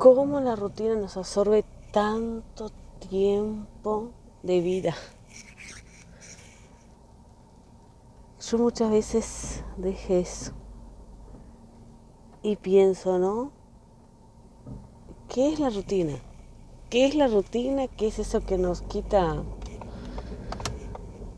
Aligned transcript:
cómo 0.00 0.40
la 0.40 0.56
rutina 0.56 0.94
nos 0.94 1.18
absorbe 1.18 1.62
tanto 1.92 2.70
tiempo 3.10 4.12
de 4.42 4.62
vida. 4.62 4.94
Yo 8.40 8.56
muchas 8.56 8.90
veces 8.90 9.62
dejé 9.76 10.20
eso 10.20 10.52
y 12.42 12.56
pienso, 12.56 13.18
¿no? 13.18 13.52
¿Qué 15.28 15.52
es 15.52 15.60
la 15.60 15.68
rutina? 15.68 16.14
¿Qué 16.88 17.04
es 17.04 17.14
la 17.14 17.28
rutina? 17.28 17.86
¿Qué 17.86 18.06
es 18.06 18.18
eso 18.18 18.40
que 18.40 18.56
nos 18.56 18.80
quita 18.80 19.42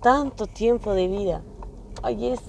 tanto 0.01 0.47
tiempo 0.47 0.95
de 0.95 1.09
vida? 1.09 1.43
Ay, 2.05 2.29
es 2.29 2.41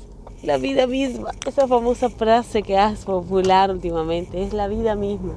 la 0.43 0.57
vida 0.57 0.85
misma. 0.85 1.31
Esa 1.47 1.67
famosa 1.67 2.11
frase 2.11 2.61
que 2.61 2.77
has 2.77 3.03
popular 3.03 3.71
últimamente. 3.71 4.43
Es 4.43 4.53
la 4.53 4.67
vida 4.67 4.95
misma. 4.95 5.33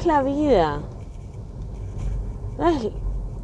Es 0.00 0.06
la 0.06 0.22
vida. 0.22 0.80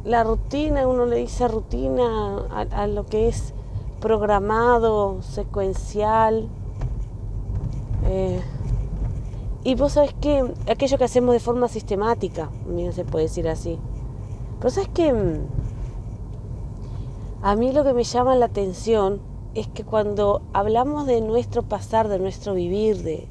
la 0.03 0.23
rutina, 0.23 0.87
uno 0.87 1.05
le 1.05 1.17
dice 1.17 1.47
rutina 1.47 2.47
a, 2.49 2.87
lo 2.87 3.05
que 3.05 3.27
es 3.27 3.53
programado, 4.01 5.21
secuencial. 5.21 6.47
Eh, 8.07 8.41
y 9.63 9.75
vos 9.75 9.91
sabés 9.91 10.15
que 10.15 10.51
aquello 10.67 10.97
que 10.97 11.03
hacemos 11.03 11.33
de 11.33 11.39
forma 11.39 11.67
sistemática, 11.67 12.49
no 12.65 12.91
se 12.91 13.05
puede 13.05 13.25
decir 13.25 13.47
así. 13.47 13.77
Pero 14.57 14.71
sabes 14.71 14.89
que 14.89 15.13
mm, 15.13 15.45
a 17.43 17.55
mí 17.55 17.71
lo 17.71 17.83
que 17.83 17.93
me 17.93 18.03
llama 18.03 18.35
la 18.35 18.47
atención 18.47 19.21
es 19.53 19.67
que 19.67 19.83
cuando 19.83 20.41
hablamos 20.53 21.05
de 21.05 21.21
nuestro 21.21 21.61
pasar, 21.61 22.07
de 22.07 22.17
nuestro 22.17 22.55
vivir, 22.55 23.03
de, 23.03 23.27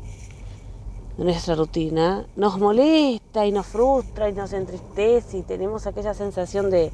nuestra 1.24 1.54
rutina, 1.54 2.26
nos 2.36 2.58
molesta 2.58 3.46
y 3.46 3.52
nos 3.52 3.66
frustra 3.66 4.28
y 4.28 4.32
nos 4.32 4.52
entristece 4.52 5.38
y 5.38 5.42
tenemos 5.42 5.86
aquella 5.86 6.12
sensación 6.12 6.70
de, 6.70 6.92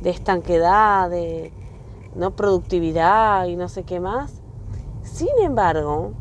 de 0.00 0.10
estanquedad, 0.10 1.08
de 1.08 1.52
no 2.14 2.32
productividad 2.32 3.46
y 3.46 3.56
no 3.56 3.68
sé 3.68 3.84
qué 3.84 3.98
más. 3.98 4.32
Sin 5.02 5.30
embargo, 5.42 6.12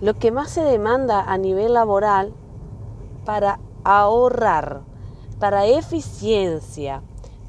lo 0.00 0.14
que 0.14 0.32
más 0.32 0.50
se 0.50 0.62
demanda 0.62 1.22
a 1.22 1.38
nivel 1.38 1.74
laboral 1.74 2.32
para 3.24 3.58
ahorrar, 3.84 4.82
para 5.38 5.66
eficiencia, 5.66 7.02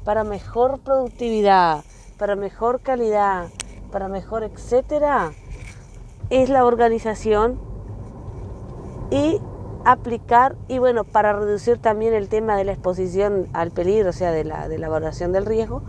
para 0.04 0.24
mejor 0.24 0.80
productividad, 0.80 1.84
para 2.18 2.36
mejor 2.36 2.80
calidad, 2.80 3.48
para 3.90 4.08
mejor 4.08 4.42
etcétera, 4.42 5.32
es 6.30 6.48
la 6.48 6.64
organización 6.64 7.73
y 9.14 9.40
aplicar, 9.84 10.56
y 10.68 10.78
bueno, 10.78 11.04
para 11.04 11.32
reducir 11.32 11.78
también 11.78 12.12
el 12.14 12.28
tema 12.28 12.56
de 12.56 12.64
la 12.64 12.72
exposición 12.72 13.48
al 13.52 13.70
peligro, 13.70 14.10
o 14.10 14.12
sea, 14.12 14.32
de 14.32 14.44
la, 14.44 14.68
de 14.68 14.78
la 14.78 14.86
evaluación 14.86 15.32
del 15.32 15.46
riesgo, 15.46 15.82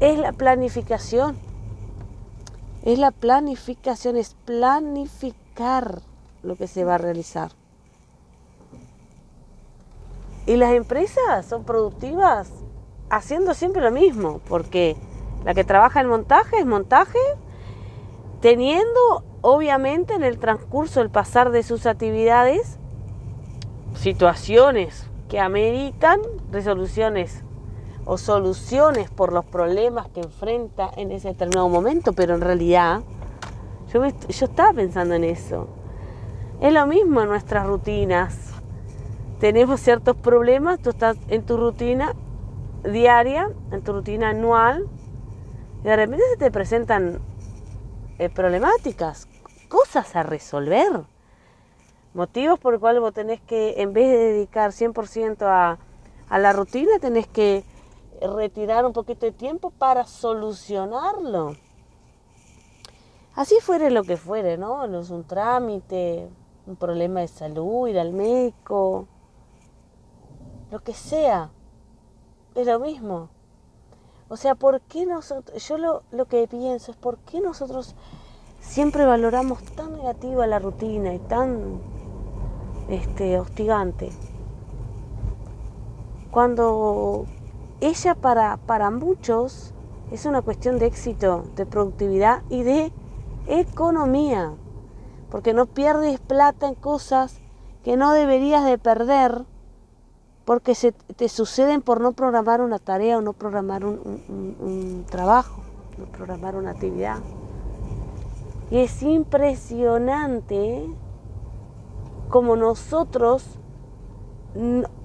es 0.00 0.18
la 0.18 0.32
planificación 0.32 1.38
es 2.86 3.00
la 3.00 3.10
planificación, 3.10 4.16
es 4.16 4.36
planificar 4.44 6.02
lo 6.44 6.54
que 6.54 6.68
se 6.68 6.84
va 6.84 6.94
a 6.94 6.98
realizar. 6.98 7.50
Y 10.46 10.54
las 10.54 10.72
empresas 10.72 11.44
son 11.46 11.64
productivas 11.64 12.48
haciendo 13.10 13.54
siempre 13.54 13.82
lo 13.82 13.90
mismo, 13.90 14.40
porque 14.48 14.96
la 15.44 15.52
que 15.52 15.64
trabaja 15.64 16.00
en 16.00 16.06
montaje 16.06 16.60
es 16.60 16.66
montaje, 16.66 17.18
teniendo 18.40 19.24
obviamente 19.40 20.14
en 20.14 20.24
el 20.24 20.38
transcurso, 20.38 21.00
el 21.00 21.10
pasar 21.10 21.50
de 21.50 21.62
sus 21.62 21.86
actividades, 21.86 22.78
situaciones 23.94 25.08
que 25.28 25.40
ameritan 25.40 26.20
resoluciones 26.52 27.42
o 28.04 28.18
soluciones 28.18 29.10
por 29.10 29.32
los 29.32 29.44
problemas 29.44 30.08
que 30.08 30.20
enfrenta 30.20 30.90
en 30.96 31.10
ese 31.10 31.28
determinado 31.28 31.68
momento, 31.68 32.12
pero 32.12 32.34
en 32.34 32.40
realidad 32.40 33.02
yo, 33.92 34.04
yo 34.04 34.46
estaba 34.46 34.72
pensando 34.72 35.14
en 35.14 35.24
eso. 35.24 35.68
Es 36.60 36.72
lo 36.72 36.86
mismo 36.86 37.20
en 37.22 37.28
nuestras 37.28 37.66
rutinas. 37.66 38.52
Tenemos 39.40 39.80
ciertos 39.80 40.16
problemas, 40.16 40.78
tú 40.80 40.90
estás 40.90 41.16
en 41.28 41.42
tu 41.42 41.56
rutina 41.56 42.14
diaria, 42.84 43.50
en 43.72 43.82
tu 43.82 43.92
rutina 43.92 44.30
anual, 44.30 44.86
y 45.82 45.84
de 45.84 45.96
repente 45.96 46.24
se 46.30 46.36
te 46.38 46.50
presentan 46.50 47.18
eh, 48.18 48.28
problemáticas, 48.28 49.28
cosas 49.68 50.16
a 50.16 50.22
resolver, 50.22 51.04
motivos 52.14 52.58
por 52.58 52.72
los 52.72 52.80
cuales 52.80 53.00
vos 53.00 53.12
tenés 53.12 53.40
que, 53.40 53.74
en 53.82 53.92
vez 53.92 54.08
de 54.10 54.18
dedicar 54.18 54.70
100% 54.70 55.42
a, 55.42 55.78
a 56.28 56.38
la 56.38 56.52
rutina, 56.52 56.98
tenés 56.98 57.26
que 57.26 57.64
retirar 58.20 58.86
un 58.86 58.92
poquito 58.92 59.26
de 59.26 59.32
tiempo 59.32 59.70
para 59.70 60.04
solucionarlo. 60.04 61.56
Así 63.34 63.56
fuere 63.60 63.90
lo 63.90 64.02
que 64.02 64.16
fuere, 64.16 64.56
¿no? 64.56 64.86
No 64.86 65.00
es 65.00 65.10
un 65.10 65.24
trámite, 65.24 66.30
un 66.66 66.76
problema 66.76 67.20
de 67.20 67.28
salud, 67.28 67.86
ir 67.88 67.98
al 67.98 68.12
médico, 68.12 69.06
lo 70.70 70.80
que 70.80 70.94
sea, 70.94 71.50
es 72.54 72.66
lo 72.66 72.80
mismo. 72.80 73.28
O 74.28 74.36
sea, 74.36 74.56
¿por 74.56 74.80
qué 74.80 75.06
nosotros, 75.06 75.66
yo 75.68 75.78
lo, 75.78 76.02
lo 76.10 76.24
que 76.26 76.48
pienso 76.48 76.90
es 76.90 76.96
por 76.96 77.18
qué 77.18 77.40
nosotros 77.40 77.94
siempre 78.60 79.06
valoramos 79.06 79.62
tan 79.62 79.92
negativa 79.92 80.46
la 80.48 80.58
rutina 80.58 81.14
y 81.14 81.20
tan 81.20 81.80
este, 82.88 83.38
hostigante? 83.38 84.10
Cuando 86.32 87.26
ella 87.80 88.16
para, 88.16 88.56
para 88.56 88.90
muchos 88.90 89.72
es 90.10 90.26
una 90.26 90.42
cuestión 90.42 90.78
de 90.78 90.86
éxito, 90.86 91.44
de 91.54 91.64
productividad 91.64 92.42
y 92.50 92.64
de 92.64 92.92
economía, 93.46 94.52
porque 95.30 95.54
no 95.54 95.66
pierdes 95.66 96.18
plata 96.18 96.66
en 96.66 96.74
cosas 96.74 97.40
que 97.84 97.96
no 97.96 98.12
deberías 98.12 98.64
de 98.64 98.76
perder 98.76 99.44
porque 100.46 100.76
se 100.76 100.92
te 100.92 101.28
suceden 101.28 101.82
por 101.82 102.00
no 102.00 102.12
programar 102.12 102.60
una 102.60 102.78
tarea 102.78 103.18
o 103.18 103.20
no 103.20 103.32
programar 103.32 103.84
un, 103.84 105.04
trabajo, 105.10 105.60
no 105.98 106.06
programar 106.06 106.54
una 106.54 106.70
actividad. 106.70 107.18
Y 108.70 108.78
es 108.78 109.02
impresionante 109.02 110.86
como 112.30 112.56
nosotros 112.56 113.44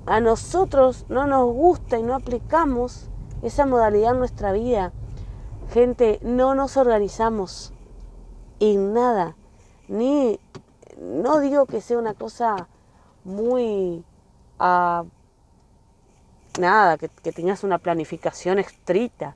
a 0.06 0.20
nosotros 0.20 1.06
no 1.10 1.26
nos 1.26 1.52
gusta 1.54 1.98
y 1.98 2.04
no 2.04 2.16
aplicamos 2.16 3.10
esa 3.42 3.66
modalidad 3.66 4.12
en 4.12 4.20
nuestra 4.20 4.54
vida. 4.54 4.94
Gente, 5.72 6.20
no 6.22 6.54
nos 6.54 6.78
organizamos 6.78 7.74
en 8.60 8.94
nada. 8.94 9.36
Ni, 9.88 10.40
no 11.00 11.40
digo 11.40 11.66
que 11.66 11.82
sea 11.82 11.98
una 11.98 12.14
cosa 12.14 12.68
muy... 13.24 14.06
Uh, 14.60 15.08
nada, 16.60 16.98
que, 16.98 17.10
que 17.10 17.32
tengas 17.32 17.64
una 17.64 17.78
planificación 17.78 18.60
estricta, 18.60 19.36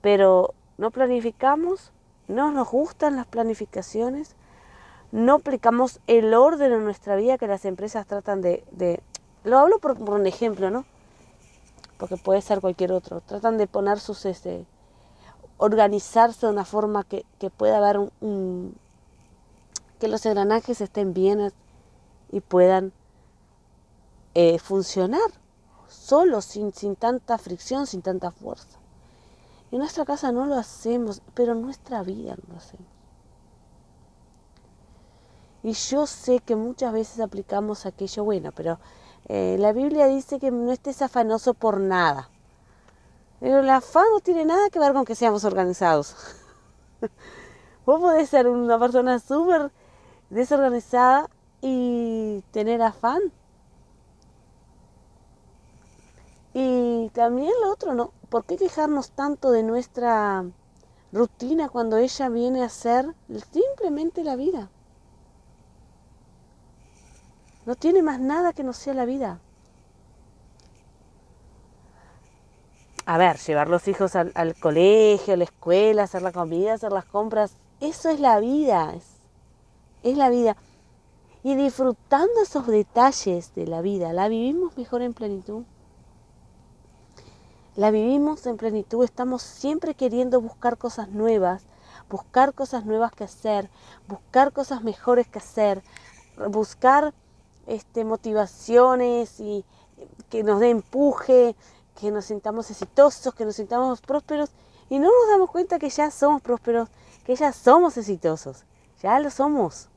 pero 0.00 0.54
no 0.78 0.90
planificamos, 0.90 1.92
no 2.28 2.50
nos 2.50 2.70
gustan 2.70 3.16
las 3.16 3.26
planificaciones, 3.26 4.36
no 5.12 5.34
aplicamos 5.36 6.00
el 6.06 6.34
orden 6.34 6.72
en 6.72 6.84
nuestra 6.84 7.14
vida 7.14 7.38
que 7.38 7.46
las 7.46 7.64
empresas 7.64 8.06
tratan 8.06 8.40
de, 8.40 8.64
de 8.72 9.00
lo 9.44 9.58
hablo 9.58 9.78
por, 9.78 10.00
un 10.00 10.26
ejemplo, 10.26 10.70
¿no? 10.70 10.84
Porque 11.98 12.16
puede 12.16 12.40
ser 12.40 12.60
cualquier 12.60 12.92
otro. 12.92 13.20
Tratan 13.20 13.58
de 13.58 13.66
poner 13.66 14.00
sus, 14.00 14.24
este, 14.24 14.66
organizarse 15.58 16.46
de 16.46 16.52
una 16.52 16.64
forma 16.64 17.04
que, 17.04 17.24
pueda 17.56 17.76
haber 17.78 17.98
un, 18.20 18.74
que 20.00 20.08
los 20.08 20.26
engranajes 20.26 20.80
estén 20.80 21.14
bien 21.14 21.52
y 22.32 22.40
puedan 22.40 22.92
eh, 24.34 24.58
funcionar 24.58 25.30
solos, 25.94 26.44
sin, 26.44 26.72
sin 26.72 26.96
tanta 26.96 27.38
fricción, 27.38 27.86
sin 27.86 28.02
tanta 28.02 28.30
fuerza. 28.30 28.78
En 29.70 29.78
nuestra 29.78 30.04
casa 30.04 30.32
no 30.32 30.46
lo 30.46 30.56
hacemos, 30.56 31.22
pero 31.34 31.52
en 31.52 31.62
nuestra 31.62 32.02
vida 32.02 32.36
no 32.36 32.54
lo 32.54 32.58
hacemos. 32.58 32.86
Y 35.62 35.72
yo 35.72 36.06
sé 36.06 36.40
que 36.40 36.56
muchas 36.56 36.92
veces 36.92 37.20
aplicamos 37.20 37.86
aquello 37.86 38.22
bueno, 38.22 38.52
pero 38.52 38.78
eh, 39.28 39.56
la 39.58 39.72
Biblia 39.72 40.06
dice 40.06 40.38
que 40.38 40.50
no 40.50 40.70
estés 40.70 41.00
afanoso 41.00 41.54
por 41.54 41.80
nada. 41.80 42.28
Pero 43.40 43.60
el 43.60 43.70
afán 43.70 44.04
no 44.12 44.20
tiene 44.20 44.44
nada 44.44 44.68
que 44.70 44.78
ver 44.78 44.92
con 44.92 45.04
que 45.04 45.14
seamos 45.14 45.44
organizados. 45.44 46.14
Vos 47.86 48.00
podés 48.00 48.28
ser 48.28 48.46
una 48.46 48.78
persona 48.78 49.18
súper 49.18 49.72
desorganizada 50.30 51.30
y 51.62 52.42
tener 52.50 52.82
afán. 52.82 53.20
Y 56.54 57.10
también 57.10 57.52
lo 57.60 57.72
otro, 57.72 57.94
¿no? 57.94 58.12
¿Por 58.28 58.44
qué 58.44 58.56
quejarnos 58.56 59.10
tanto 59.10 59.50
de 59.50 59.64
nuestra 59.64 60.44
rutina 61.12 61.68
cuando 61.68 61.96
ella 61.96 62.28
viene 62.28 62.62
a 62.62 62.68
ser 62.68 63.12
simplemente 63.52 64.22
la 64.22 64.36
vida? 64.36 64.70
No 67.66 67.74
tiene 67.74 68.02
más 68.02 68.20
nada 68.20 68.52
que 68.52 68.62
no 68.62 68.72
sea 68.72 68.94
la 68.94 69.04
vida. 69.04 69.40
A 73.04 73.18
ver, 73.18 73.36
llevar 73.38 73.68
los 73.68 73.88
hijos 73.88 74.14
al, 74.14 74.54
colegio, 74.60 75.34
a 75.34 75.36
la 75.36 75.44
escuela, 75.44 76.04
hacer 76.04 76.22
la 76.22 76.32
comida, 76.32 76.74
hacer 76.74 76.92
las 76.92 77.04
compras, 77.04 77.56
eso 77.80 78.08
es 78.10 78.20
la 78.20 78.38
vida, 78.38 78.94
es, 78.94 79.04
es 80.04 80.16
la 80.16 80.30
vida. 80.30 80.56
Y 81.42 81.56
disfrutando 81.56 82.40
esos 82.42 82.66
detalles 82.66 83.54
de 83.54 83.66
la 83.66 83.82
vida, 83.82 84.12
la 84.12 84.28
vivimos 84.28 84.76
mejor 84.78 85.02
en 85.02 85.12
plenitud. 85.12 85.64
La 87.76 87.90
vivimos 87.90 88.46
en 88.46 88.56
plenitud, 88.56 89.02
estamos 89.02 89.42
siempre 89.42 89.96
queriendo 89.96 90.40
buscar 90.40 90.78
cosas 90.78 91.08
nuevas, 91.08 91.64
buscar 92.08 92.54
cosas 92.54 92.84
nuevas 92.84 93.10
que 93.10 93.24
hacer, 93.24 93.68
buscar 94.06 94.52
cosas 94.52 94.84
mejores 94.84 95.26
que 95.26 95.40
hacer, 95.40 95.82
buscar 96.50 97.12
este, 97.66 98.04
motivaciones 98.04 99.40
y 99.40 99.64
que 100.30 100.44
nos 100.44 100.60
dé 100.60 100.70
empuje, 100.70 101.56
que 102.00 102.12
nos 102.12 102.26
sintamos 102.26 102.70
exitosos, 102.70 103.34
que 103.34 103.44
nos 103.44 103.56
sintamos 103.56 104.00
prósperos 104.02 104.50
y 104.88 105.00
no 105.00 105.06
nos 105.06 105.28
damos 105.30 105.50
cuenta 105.50 105.80
que 105.80 105.90
ya 105.90 106.12
somos 106.12 106.42
prósperos, 106.42 106.88
que 107.24 107.34
ya 107.34 107.52
somos 107.52 107.96
exitosos, 107.96 108.64
ya 109.02 109.18
lo 109.18 109.30
somos. 109.30 109.88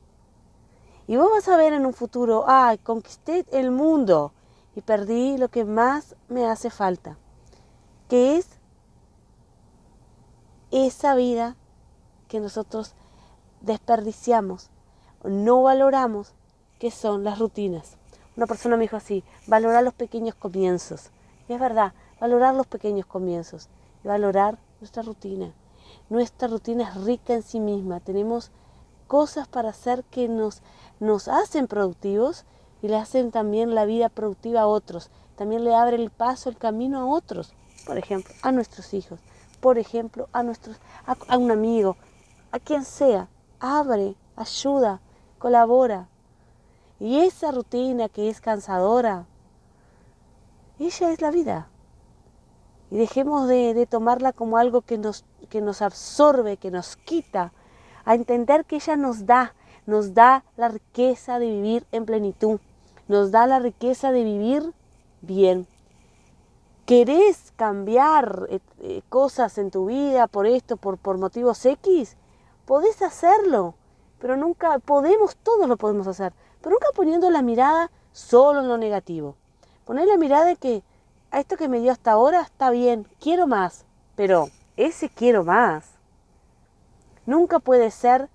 Y 1.06 1.16
vos 1.16 1.30
vas 1.30 1.46
a 1.46 1.56
ver 1.56 1.72
en 1.74 1.86
un 1.86 1.94
futuro, 1.94 2.44
ay, 2.48 2.78
conquisté 2.78 3.46
el 3.52 3.70
mundo 3.70 4.32
y 4.74 4.80
perdí 4.80 5.38
lo 5.38 5.48
que 5.48 5.64
más 5.64 6.16
me 6.28 6.44
hace 6.44 6.70
falta, 6.70 7.16
que 8.08 8.36
es 8.36 8.48
esa 10.70 11.14
vida 11.14 11.56
que 12.28 12.40
nosotros 12.40 12.94
desperdiciamos, 13.60 14.70
no 15.24 15.62
valoramos 15.62 16.34
que 16.78 16.90
son 16.90 17.24
las 17.24 17.38
rutinas. 17.38 17.96
Una 18.36 18.46
persona 18.46 18.76
me 18.76 18.82
dijo 18.82 18.96
así, 18.96 19.24
valorar 19.46 19.82
los 19.82 19.94
pequeños 19.94 20.34
comienzos. 20.34 21.10
Y 21.48 21.54
es 21.54 21.60
verdad, 21.60 21.92
valorar 22.20 22.54
los 22.54 22.66
pequeños 22.66 23.06
comienzos 23.06 23.68
y 24.04 24.08
valorar 24.08 24.58
nuestra 24.80 25.02
rutina. 25.02 25.52
Nuestra 26.08 26.48
rutina 26.48 26.88
es 26.88 27.04
rica 27.04 27.34
en 27.34 27.42
sí 27.42 27.58
misma. 27.58 28.00
Tenemos 28.00 28.52
cosas 29.06 29.48
para 29.48 29.70
hacer 29.70 30.04
que 30.04 30.28
nos, 30.28 30.62
nos 31.00 31.26
hacen 31.28 31.66
productivos 31.66 32.44
y 32.80 32.88
le 32.88 32.96
hacen 32.96 33.32
también 33.32 33.74
la 33.74 33.86
vida 33.86 34.08
productiva 34.08 34.60
a 34.60 34.66
otros. 34.66 35.10
También 35.36 35.64
le 35.64 35.74
abre 35.74 35.96
el 35.96 36.10
paso, 36.10 36.48
el 36.48 36.56
camino 36.56 37.00
a 37.00 37.06
otros. 37.06 37.54
Por 37.88 37.98
ejemplo, 37.98 38.32
a 38.42 38.52
nuestros 38.52 38.94
hijos. 38.94 39.18
Por 39.60 39.78
ejemplo, 39.78 40.28
a, 40.32 40.44
nuestros, 40.44 40.76
a 41.04 41.36
un 41.36 41.50
amigo. 41.50 41.96
A 42.52 42.60
quien 42.60 42.84
sea. 42.84 43.28
Abre, 43.58 44.14
ayuda, 44.36 45.00
colabora, 45.40 46.06
y 47.00 47.20
esa 47.20 47.52
rutina 47.52 48.08
que 48.08 48.28
es 48.28 48.40
cansadora, 48.40 49.26
ella 50.78 51.12
es 51.12 51.20
la 51.20 51.30
vida. 51.30 51.68
Y 52.90 52.96
dejemos 52.96 53.46
de, 53.46 53.86
tomarla 53.88 54.32
como 54.32 54.58
algo 54.58 54.82
que 54.82 54.98
nos, 54.98 55.24
que 55.48 55.60
nos 55.60 55.82
absorbe, 55.82 56.56
que 56.56 56.70
nos 56.70 56.96
quita, 56.96 57.52
a 58.04 58.14
entender 58.14 58.64
que 58.64 58.76
ella 58.76 58.96
nos 58.96 59.26
da, 59.26 59.54
nos 59.86 60.14
da 60.14 60.44
la 60.56 60.68
riqueza 60.68 61.38
de 61.38 61.50
vivir 61.50 61.86
en 61.92 62.04
plenitud, 62.04 62.60
nos 63.06 63.30
da 63.30 63.46
la 63.46 63.58
riqueza 63.58 64.10
de 64.10 64.24
vivir 64.24 64.72
bien. 65.20 65.66
¿Querés 66.88 67.52
cambiar 67.56 68.46
eh, 68.48 68.60
eh, 68.80 69.02
cosas 69.10 69.58
en 69.58 69.70
tu 69.70 69.84
vida 69.84 70.26
por 70.26 70.46
esto, 70.46 70.78
por, 70.78 70.96
por 70.96 71.18
motivos 71.18 71.66
X? 71.66 72.16
Podés 72.64 73.02
hacerlo, 73.02 73.74
pero 74.18 74.38
nunca 74.38 74.78
podemos, 74.78 75.36
todos 75.36 75.68
lo 75.68 75.76
podemos 75.76 76.06
hacer, 76.06 76.32
pero 76.62 76.70
nunca 76.70 76.86
poniendo 76.94 77.28
la 77.28 77.42
mirada 77.42 77.90
solo 78.12 78.60
en 78.60 78.68
lo 78.68 78.78
negativo. 78.78 79.34
Poner 79.84 80.08
la 80.08 80.16
mirada 80.16 80.46
de 80.46 80.56
que 80.56 80.82
a 81.30 81.40
esto 81.40 81.58
que 81.58 81.68
me 81.68 81.80
dio 81.80 81.92
hasta 81.92 82.12
ahora 82.12 82.40
está 82.40 82.70
bien, 82.70 83.06
quiero 83.20 83.46
más, 83.46 83.84
pero 84.16 84.48
ese 84.78 85.10
quiero 85.10 85.44
más 85.44 85.90
nunca 87.26 87.58
puede 87.58 87.90
ser 87.90 88.30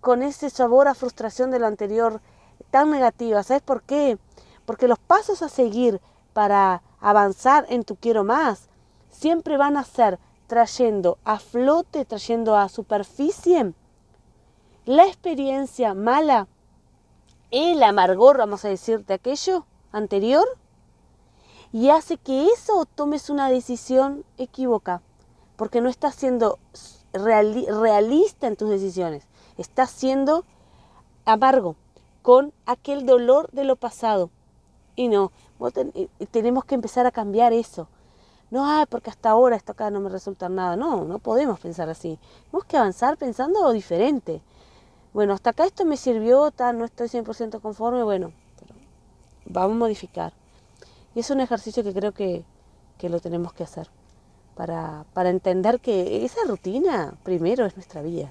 con 0.00 0.22
ese 0.22 0.48
sabor 0.48 0.88
a 0.88 0.94
frustración 0.94 1.50
de 1.50 1.58
lo 1.58 1.66
anterior 1.66 2.22
tan 2.70 2.90
negativa. 2.90 3.42
¿Sabes 3.42 3.60
por 3.60 3.82
qué? 3.82 4.16
Porque 4.64 4.88
los 4.88 4.98
pasos 4.98 5.42
a 5.42 5.50
seguir 5.50 6.00
para 6.32 6.82
avanzar 7.00 7.66
en 7.68 7.84
tu 7.84 7.96
quiero 7.96 8.24
más. 8.24 8.68
Siempre 9.10 9.56
van 9.56 9.76
a 9.76 9.84
ser 9.84 10.18
trayendo 10.46 11.18
a 11.24 11.38
flote, 11.38 12.04
trayendo 12.04 12.56
a 12.56 12.68
superficie. 12.68 13.72
La 14.84 15.06
experiencia 15.06 15.94
mala 15.94 16.48
el 17.50 17.82
amargor, 17.82 18.38
vamos 18.38 18.64
a 18.64 18.68
decir, 18.68 19.04
de 19.06 19.14
aquello 19.14 19.66
anterior 19.92 20.46
y 21.72 21.90
hace 21.90 22.16
que 22.16 22.46
eso 22.46 22.84
tomes 22.94 23.30
una 23.30 23.48
decisión 23.48 24.24
equívoca, 24.38 25.02
porque 25.56 25.80
no 25.80 25.88
estás 25.88 26.14
siendo 26.14 26.58
realista 27.12 28.46
en 28.46 28.56
tus 28.56 28.70
decisiones, 28.70 29.24
estás 29.56 29.90
siendo 29.90 30.44
amargo 31.24 31.76
con 32.22 32.52
aquel 32.66 33.06
dolor 33.06 33.50
de 33.52 33.64
lo 33.64 33.76
pasado. 33.76 34.30
Y 34.96 35.08
no, 35.08 35.32
tenemos 36.30 36.64
que 36.64 36.74
empezar 36.74 37.06
a 37.06 37.10
cambiar 37.10 37.52
eso. 37.52 37.88
No, 38.50 38.66
ah, 38.66 38.86
porque 38.88 39.10
hasta 39.10 39.30
ahora 39.30 39.56
esto 39.56 39.72
acá 39.72 39.90
no 39.90 40.00
me 40.00 40.08
resulta 40.08 40.48
nada. 40.48 40.76
No, 40.76 41.04
no 41.04 41.18
podemos 41.18 41.60
pensar 41.60 41.88
así. 41.88 42.18
Tenemos 42.46 42.66
que 42.66 42.76
avanzar 42.76 43.16
pensando 43.16 43.70
diferente 43.72 44.42
bueno, 45.12 45.32
hasta 45.32 45.50
acá 45.50 45.64
esto 45.64 45.84
me 45.84 45.96
sirvió, 45.96 46.52
tal, 46.52 46.78
no 46.78 46.84
estoy 46.84 47.08
100% 47.08 47.60
conforme, 47.60 48.04
bueno, 48.04 48.32
pero 48.60 48.74
vamos 49.44 49.72
a 49.72 49.78
modificar. 49.78 50.32
Y 51.16 51.20
es 51.20 51.30
un 51.30 51.40
ejercicio 51.40 51.82
que 51.82 51.92
creo 51.92 52.12
que, 52.12 52.44
lo 53.02 53.18
tenemos 53.18 53.52
que 53.54 53.64
hacer 53.64 53.88
para, 54.54 55.06
para 55.14 55.30
entender 55.30 55.80
que 55.80 56.24
esa 56.24 56.44
rutina 56.46 57.14
primero 57.24 57.64
es 57.64 57.74
nuestra 57.74 58.02
vida 58.02 58.30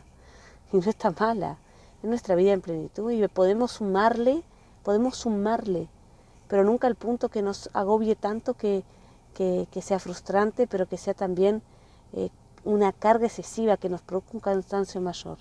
y 0.71 0.77
no 0.77 0.89
está 0.89 1.11
mala, 1.11 1.57
es 2.03 2.09
nuestra 2.09 2.35
vida 2.35 2.53
en 2.53 2.61
plenitud 2.61 3.11
y 3.11 3.27
podemos 3.27 3.71
sumarle, 3.71 4.43
podemos 4.83 5.17
sumarle, 5.17 5.89
pero 6.49 6.65
nunca 6.65 6.87
al 6.87 6.95
punto 6.95 7.29
que 7.29 7.41
nos 7.41 7.69
agobie 7.73 8.15
tanto 8.15 8.55
que, 8.55 8.83
que, 9.33 9.81
sea 9.81 9.99
frustrante, 9.99 10.67
pero 10.67 10.87
que 10.87 10.97
sea 10.97 11.13
también 11.13 11.61
eh, 12.11 12.29
una 12.65 12.91
carga 12.91 13.27
excesiva 13.27 13.77
que 13.77 13.87
nos 13.87 14.01
provoque 14.01 14.31
un 14.33 14.41
cansancio 14.41 14.99
mayor. 14.99 15.37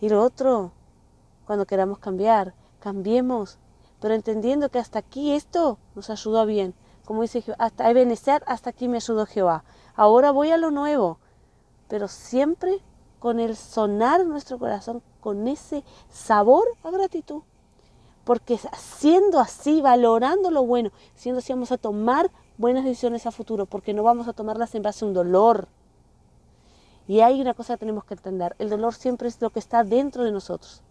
Y 0.00 0.10
lo 0.10 0.22
otro, 0.22 0.70
cuando 1.46 1.66
queramos 1.66 1.98
cambiar, 1.98 2.54
cambiemos, 2.78 3.58
pero 4.00 4.14
entendiendo 4.14 4.68
que 4.68 4.78
hasta 4.78 4.98
aquí 5.00 5.32
esto 5.32 5.78
nos 5.96 6.10
ayudó 6.10 6.44
bien. 6.46 6.74
Como 7.06 7.22
dice 7.22 7.40
Jehová, 7.40 7.56
hasta 7.58 7.90
Ebenezer, 7.90 8.44
hasta 8.46 8.70
aquí 8.70 8.88
me 8.88 8.98
ayudó 8.98 9.26
Jehová. 9.26 9.64
Ahora 9.96 10.30
voy 10.32 10.50
a 10.50 10.58
lo 10.58 10.70
nuevo, 10.70 11.18
pero 11.88 12.08
siempre 12.08 12.80
con 13.18 13.40
el 13.40 13.56
sonar 13.56 14.26
nuestro 14.26 14.58
corazón, 14.58 15.02
con 15.20 15.48
ese 15.48 15.82
sabor 16.10 16.66
a 16.84 16.90
gratitud. 16.90 17.42
Porque 18.26 18.60
siendo 18.76 19.40
así, 19.40 19.80
valorando 19.80 20.50
lo 20.50 20.66
bueno, 20.66 20.90
siendo 21.14 21.38
así, 21.38 21.54
vamos 21.54 21.72
a 21.72 21.78
tomar 21.78 22.30
buenas 22.58 22.84
decisiones 22.84 23.24
a 23.24 23.30
futuro, 23.30 23.64
porque 23.64 23.94
no 23.94 24.02
vamos 24.02 24.28
a 24.28 24.34
tomarlas 24.34 24.74
en 24.74 24.82
base 24.82 25.04
a 25.04 25.08
un 25.08 25.14
dolor, 25.14 25.68
y 27.08 27.20
hay 27.20 27.40
una 27.40 27.54
cosa 27.54 27.74
que 27.74 27.80
tenemos 27.80 28.04
que 28.04 28.14
entender, 28.14 28.56
el 28.58 28.68
dolor 28.68 28.94
siempre 28.94 29.28
es 29.28 29.40
lo 29.40 29.50
que 29.50 29.60
está 29.60 29.84
dentro 29.84 30.24
de 30.24 30.32
nosotros. 30.32 30.82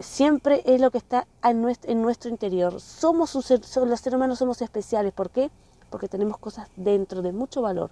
Siempre 0.00 0.62
es 0.66 0.80
lo 0.80 0.90
que 0.90 0.98
está 0.98 1.28
en 1.44 1.62
nuestro, 1.62 2.30
interior. 2.30 2.80
Somos 2.80 3.32
los 3.32 3.44
seres 3.46 4.12
humanos 4.12 4.40
somos 4.40 4.60
especiales. 4.60 5.12
¿Por 5.12 5.30
qué? 5.30 5.52
Porque 5.88 6.08
tenemos 6.08 6.36
cosas 6.38 6.68
dentro 6.74 7.22
de 7.22 7.32
mucho 7.32 7.62
valor. 7.62 7.90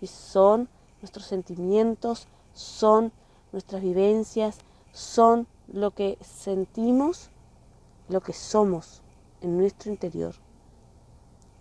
Y 0.00 0.06
son 0.06 0.68
nuestros 1.02 1.26
sentimientos, 1.26 2.28
son 2.54 3.10
nuestras 3.50 3.82
vivencias, 3.82 4.58
son 4.92 5.48
lo 5.72 5.92
que 5.92 6.18
sentimos, 6.20 7.30
lo 8.08 8.20
que 8.20 8.32
somos 8.32 9.02
en 9.40 9.56
nuestro 9.58 9.90
interior. 9.90 10.34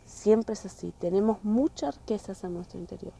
Siempre 0.05 0.53
es 0.53 0.65
así. 0.65 0.93
Tenemos 0.99 1.43
muchas 1.43 1.97
riquezas 1.97 2.43
en 2.43 2.53
nuestro 2.55 2.79
interior. 2.79 3.13